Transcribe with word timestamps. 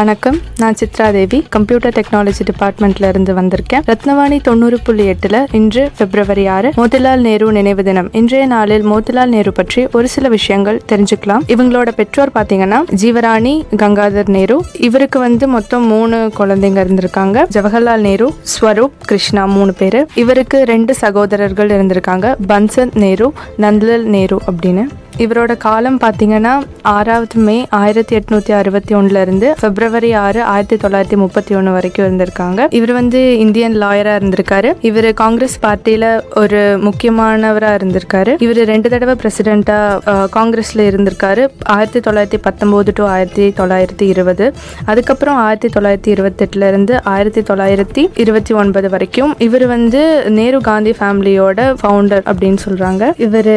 வணக்கம். 0.00 0.38
நான் 0.56 0.74
சித்ரா 0.80 1.12
தேவி. 1.12 1.46
Computer 1.48 2.00
technology 2.00 2.40
டிபார்ட்மெண்ட்ல 2.50 3.08
இருந்து 3.08 3.34
வந்திருக்கேன். 3.34 3.82
ரத்னவாணி 3.86 4.40
தொண்ணூறு 4.40 4.78
புள்ளி 4.84 5.10
எட்டுல 5.10 5.46
இன்று 5.52 5.90
பிப்ரவரி 5.98 6.46
ஆறு 6.46 6.72
மோதிலால் 6.76 7.16
நேரு 7.16 7.52
நினைவு 7.52 7.84
தினம். 7.84 8.12
இன்றைய 8.12 8.46
நாளில் 8.46 8.86
மோதிலால் 8.86 9.26
நேரு 9.26 9.52
பற்றி 9.52 9.86
ஒரு 9.92 10.08
சில 10.08 10.28
விஷயங்கள் 10.28 10.80
தெரிஞ்சுக்கலாம். 10.88 11.40
இவங்களோட 11.46 11.88
பெற்றோர் 11.92 12.30
பாத்தீங்கன்னா 12.34 12.78
ஜீவராணி 13.02 13.62
கங்காதர் 13.76 14.28
நேரு. 14.28 14.64
இவருக்கு 14.78 15.18
வந்து 15.18 15.48
மொத்தம் 15.48 15.86
மூணு 15.86 16.32
குழந்தைங்க 16.38 16.84
இருந்திருக்காங்க. 16.84 17.44
ஜவஹர்லால் 17.54 17.96
நேரு 17.96 18.34
ஸ்வரூப் 18.42 18.92
கிருஷ்ணா 19.04 19.44
மூணு 19.44 19.72
பேரு. 19.72 20.06
இவருக்கு 20.14 20.64
ரெண்டு 20.64 20.94
சகோதரர்கள் 20.94 21.68
இருந்திருக்காங்க. 21.68 22.34
பன்சந்த் 22.48 22.94
நேரு 22.94 23.32
நந்தலால் 23.58 24.02
நேரு 24.02 24.40
அப்படின்னு. 24.50 24.86
இவரோட 25.24 25.56
காலம் 25.64 25.98
பார்த்தீங்கன்னா 26.04 26.52
ஆறாவது 26.82 27.38
மே 27.46 27.56
ஆயிரத்தி 27.80 28.16
எட்நூத்தி 28.18 28.52
அறுபத்தி 28.58 28.94
ஒன்னுலேருந்து 28.94 29.48
பிப்ரவரி 29.60 30.12
ஆறு 30.24 30.42
ஆயிரத்தி 30.52 30.76
தொள்ளாயிரத்தி 30.84 31.16
முப்பத்தி 31.22 31.54
ஒன்று 31.54 31.72
வரைக்கும் 31.72 32.06
இருந்திருக்காங்க. 32.06 32.66
இவர் 32.78 32.92
வந்து 32.92 33.20
இந்தியன் 33.38 33.76
லாயராக 33.82 34.20
இருந்திருக்காரு. 34.20 34.70
இவர் 34.90 35.08
காங்கிரஸ் 35.14 35.56
பார்ட்டியில் 35.64 36.08
ஒரு 36.42 36.60
முக்கியமானவராக 36.86 37.78
இருந்திருக்காரு. 37.80 38.34
இவர் 38.46 38.60
ரெண்டு 38.72 38.88
தடவை 38.88 39.14
பிரசிடெண்ட்டாக 39.22 40.28
காங்கிரஸில் 40.38 40.84
இருந்திருக்காரு. 40.90 41.44
ஆயிரத்தி 41.76 42.02
தொள்ளாயிரத்தி 42.10 42.40
பத்தொம்போது 42.46 42.92
டு 42.94 43.04
ஆயிரத்தி 43.14 43.46
தொள்ளாயிரத்தி 43.60 44.08
இருபது. 44.14 44.46
அதுக்கப்புறம் 44.84 45.40
ஆயிரத்தி 45.46 45.70
தொள்ளாயிரத்தி 45.76 46.12
இருபத்தெட்டுலேருந்து 46.16 46.96
ஆயிரத்தி 47.14 47.40
தொள்ளாயிரத்தி 47.40 48.04
இருபத்தி 48.24 48.54
ஒன்பது 48.54 48.88
வரைக்கும் 48.88 49.34
இவர் 49.38 49.66
வந்து 49.66 50.02
நேரு 50.38 50.60
காந்தி 50.70 50.94
ஃபேமிலியோட 51.00 51.60
ஃபவுண்டர் 51.82 52.24
அப்படின்னு 52.30 52.58
சொல்கிறாங்க 52.68 53.12
இவர் 53.26 53.52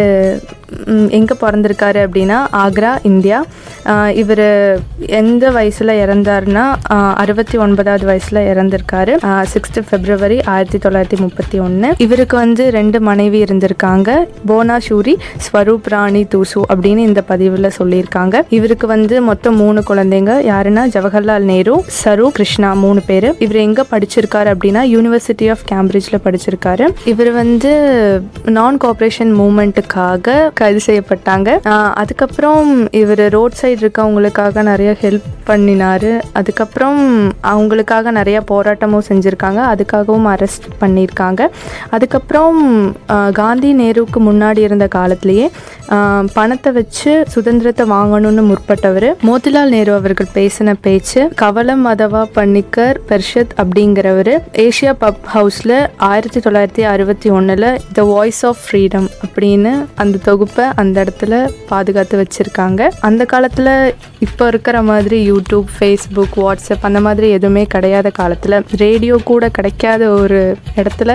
எங்கே 1.18 1.36
பிறந்திருக்காரு 1.44 2.00
அப்படின்னா 2.08 2.40
ஆக்ரா 2.64 2.92
இந்தியா. 3.12 3.40
இவர் 4.22 4.46
எந்த 5.22 5.44
வயசில் 5.58 5.92
இறந்தாருன்னா 6.04 6.66
அறுபத்தி 7.24 7.58
ஒன்பதாவது 7.66 8.06
வயசில் 8.10 8.40
இறந்திருக்காரு. 8.52 9.14
சிக்ஸ்த் 9.54 9.80
ஃபெப்ரவரி 9.90 10.38
ஆயிரத்தி 10.54 10.80
தொள்ளாயிரத்தி 10.86 11.20
முப்பத்தி 11.24 11.58
ஒன்று 11.66 11.90
இவருக்கு 12.06 12.36
வந்து 12.44 12.64
ரெண்டு 12.78 13.00
மனைவி 13.10 13.40
இருந்திருக்காங்க. 13.44 14.10
போனாஷூரி 14.52 15.16
ஸ்வரூப் 15.46 15.90
ராணி 15.94 16.24
தூசு 16.34 16.62
அப்படின்னு 16.74 17.04
இந்த 17.10 17.22
பதிவில் 17.32 17.76
சொல்லியிருக்காங்க. 17.80 18.36
இவருக்கு 18.58 18.88
வந்து 18.96 19.16
மொத்தம் 19.30 19.58
மூணு 19.64 19.84
குழந்தைங்க. 19.90 20.32
யாருன்னா 20.52 20.84
ஜவஹர்லால் 20.96 21.50
நேரு 21.52 21.76
சரு 22.02 22.28
கிருஷ்ணா 22.38 22.70
மூணு 22.84 23.02
பேர். 23.10 23.30
இவர் 23.46 23.60
எங்கே 23.68 23.84
படிச்சிருக்காரு 23.92 24.50
அப்படின்னா 24.56 24.82
யூனிவர்சிட்டி 24.96 25.48
ஆஃப் 25.54 25.66
கேம்பிரிட்ஜில் 25.72 26.24
படிச்சிருக்காரு. 26.26 26.88
இவர் 27.12 27.32
வந்து 27.42 27.72
நான் 28.58 28.78
கோஆப்ரேஷன் 28.84 29.32
மூமெண்ட்டுக்காக 29.42 30.38
கைது 30.64 30.82
செய்யப்பட்டாங்க. 30.88 31.50
அதுக்கப்புறம் 32.02 32.64
இவர் 33.02 33.24
ரோட் 33.38 33.60
சைடு 33.62 33.82
இருக்கவங்களுக்காக 33.84 34.64
நிறைய 34.72 34.92
ஹெல்ப் 35.04 35.30
பண்ணினாரு. 35.50 36.12
அதுக்கப்புறம் 36.40 37.02
அவங்களுக்காக 37.54 38.12
நிறைய 38.20 38.40
போராட்டமும் 38.52 39.08
செஞ்சுருக்காங்க. 39.10 39.62
அதுக்காகவும் 39.74 40.28
அரெஸ்ட் 40.34 40.68
பண்ணியிருக்காங்க 40.82 41.42
அதுக்கப்புறம் 41.96 42.60
காந்தி 43.42 43.72
நேருவுக்கு 43.82 44.20
முன்னாடி 44.30 44.62
இருந்த 44.68 44.86
காலத்திலேயே 44.98 45.48
பணத்தை 46.38 46.70
வச்சு 46.78 47.12
சுதந்திரத்தை 47.34 47.84
வாங்கணும்னு 47.94 48.44
முற்பட்டவர் 48.50 49.08
மோதிலால் 49.28 49.74
நேரு 49.74 49.92
அவர்கள் 50.00 50.30
பேசின 50.38 50.74
பேச்சு 50.86 51.22
கவலம் 51.42 51.84
மதவா 51.88 52.22
பன்னிக்கர் 52.38 52.98
பெர்ஷத் 53.10 53.54
அப்படிங்கிறவர் 53.62 54.32
ஏஷியா 54.66 54.94
பப் 55.04 55.22
ஹவுஸில் 55.34 55.76
ஆயிரத்தி 56.10 56.40
தொள்ளாயிரத்தி 56.46 56.86
அறுபத்தி 56.94 57.30
ஒன்றில் 57.38 57.68
த 57.98 58.06
வாய்ஸ் 58.12 58.42
ஆஃப் 58.50 58.62
ஃப்ரீடம் 58.64 59.08
அப்படின்னு 59.26 59.74
அந்த 60.04 60.22
தொகு 60.28 60.43
தொகுப்பை 60.44 60.66
அந்த 60.82 60.96
இடத்துல 61.04 61.34
பாதுகாத்து 61.70 62.16
வச்சுருக்காங்க. 62.22 62.82
அந்த 63.08 63.24
காலத்தில் 63.34 63.70
இப்போ 64.26 64.44
இருக்கிற 64.52 64.78
மாதிரி 64.90 65.18
யூடியூப் 65.30 65.68
ஃபேஸ்புக் 65.76 66.36
வாட்ஸ்அப் 66.44 66.86
அந்த 66.90 67.00
மாதிரி 67.06 67.28
எதுவுமே 67.38 67.64
கிடையாத 67.74 68.08
காலத்தில் 68.20 68.56
ரேடியோ 68.82 69.16
கூட 69.30 69.50
கிடைக்காத 69.58 70.04
ஒரு 70.22 70.40
இடத்துல 70.82 71.14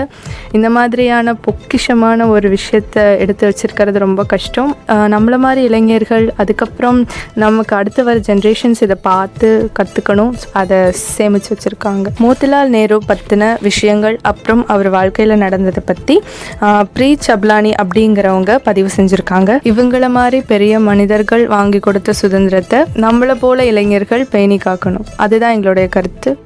இந்த 0.57 0.67
மாதிரியான 0.77 1.33
பொக்கிஷமான 1.47 2.27
ஒரு 2.35 2.47
விஷயத்தை 2.55 3.03
எடுத்து 3.23 3.43
வச்சுருக்கிறது 3.49 4.03
ரொம்ப 4.05 4.23
கஷ்டம். 4.33 4.71
நம்மளை 5.15 5.39
மாதிரி 5.45 5.61
இளைஞர்கள் 5.69 6.25
அதுக்கப்புறம் 6.43 6.99
நமக்கு 7.43 7.75
அடுத்து 7.79 8.03
வர 8.09 8.23
ஜென்ரேஷன்ஸ் 8.29 8.83
இதை 8.87 8.97
பார்த்து 9.09 9.49
கற்றுக்கணும் 9.79 10.33
அதை 10.61 10.79
சேமித்து 11.15 11.51
வச்சுருக்காங்க. 11.55 12.07
மோதிலால் 12.23 12.73
நேரு 12.77 12.99
பற்றின 13.11 13.51
விஷயங்கள் 13.69 14.17
அப்புறம் 14.31 14.63
அவர் 14.75 14.91
வாழ்க்கையில் 14.97 15.41
நடந்ததை 15.45 15.83
பற்றி 15.91 16.17
ப்ரீ 16.97 17.11
சப்லானி 17.29 17.73
அப்படிங்கிறவங்க 17.83 18.51
பதிவு 18.69 18.89
செஞ்சுருக்காங்க. 18.97 19.17
இவங்கள 19.63 20.09
மாதிரி 20.09 20.41
பெரிய 20.41 20.79
மனிதர்கள் 20.79 21.47
வாங்கி 21.47 21.79
கொடுத்த 21.79 22.13
சுதந்திரத்தை 22.13 22.79
நம்மளை 22.95 23.35
போல 23.35 23.65
இளைஞர்கள் 23.65 24.27
பேணி 24.31 24.57
காக்கணும். 24.57 25.05
அதுதான் 25.15 25.53
எங்களுடைய 25.53 25.89
கருத்து. 25.89 26.37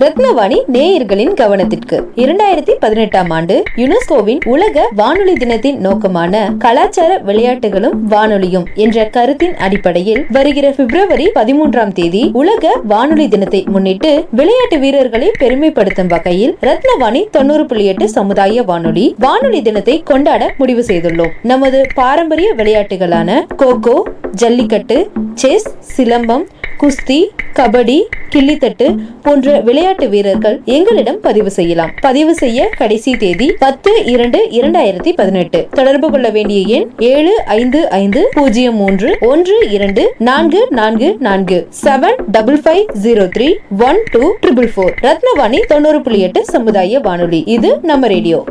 ரத்னவாணி 0.00 0.56
நேயர்களின் 0.66 1.34
கவனத்திற்கு 1.34 1.96
இரண்டாயிரத்தி 2.16 2.72
பதினெட்டாம் 2.78 3.30
ஆண்டு 3.30 3.62
யுனெஸ்கோவின் 3.76 4.40
உலக 4.44 4.88
வானொலி 4.96 5.32
தினத்தின் 5.32 5.78
நோக்கமான 5.78 6.52
கலாச்சார 6.58 7.18
விளையாட்டுகளும் 7.18 7.96
வானொலியும் 8.08 8.66
என்ற 8.74 9.04
கருத்தின் 9.08 9.54
அடிப்படையில் 9.56 10.26
வருகிற 10.30 10.70
பிப்ரவரி 10.70 11.28
பதிமூன்றாம் 11.34 11.92
தேதி 11.92 12.30
உலக 12.32 12.74
வானொலி 12.84 13.28
தினத்தை 13.28 13.64
முன்னிட்டு 13.70 14.26
விளையாட்டு 14.30 14.78
வீரர்களை 14.78 15.30
பெருமைப்படுத்தும் 15.40 16.06
வகையில் 16.06 16.56
ரத்னவாணி 16.60 17.22
தொண்ணூறு 17.30 17.66
புள்ளி 17.66 17.84
எட்டு 17.84 18.08
சமுதாய 18.08 18.62
வானொலி 18.62 19.14
வானொலி 19.18 19.62
தினத்தை 19.62 20.02
கொண்டாட 20.02 20.54
முடிவு 20.58 20.84
செய்துள்ளோம். 20.86 21.32
நமது 21.42 21.86
பாரம்பரிய 21.94 22.54
விளையாட்டுகளான 22.54 23.46
கோகோ 23.56 23.96
ஜல்லிக்கட்டு 24.34 25.10
செஸ் 25.34 25.68
சிலம்பம் 25.96 26.46
குஸ்தி 26.80 27.18
கபடி 27.54 27.98
கிள்ளித்தட்டு 28.34 28.86
போன்ற 29.22 29.62
விளையாட்டு 29.86 30.16
வீரர்கள் 30.16 30.60
எங்களிடம் 30.64 31.20
பதிவு 31.20 31.50
செய்யலாம். 31.50 31.90
பதிவு 32.00 32.34
செய்ய 32.34 32.68
கடைசி 32.76 33.16
தேதி 33.16 33.54
பத்து 33.58 34.04
இரண்டு 34.04 34.38
இரண்டாயிரத்தி 34.50 35.12
பதினெட்டு. 35.14 35.68
தொடர்பு 35.70 36.10
கொள்ள 36.10 36.30
வேண்டிய 36.30 36.60
எண் 36.78 36.90
ஏழு 36.98 37.44
ஐந்து 37.44 37.90
ஐந்து 37.90 38.28
பூஜ்ஜியம் 38.32 38.74
மூன்று 38.74 39.16
ஒன்று 39.20 39.70
இரண்டு 39.70 40.14
நான்கு 40.18 40.66
நான்கு 40.70 41.16
நான்கு. 41.20 41.68
Seven 41.84 42.18
double 42.30 42.60
five 42.64 42.84
zero 43.02 43.28
three 43.36 43.54
one 43.78 44.02
two 44.10 44.34
triple 44.42 44.68
four 44.76 44.94
Rathnavani 45.02 45.60
தொண்ணூறு 45.60 46.00
புள்ளி 46.00 46.20
எட்டு 46.20 46.44
சமுதாய 46.44 47.00
வானொலி. 47.00 47.42
இது 47.46 47.78
நம்ம 47.82 48.06
ரேடியோ. 48.06 48.44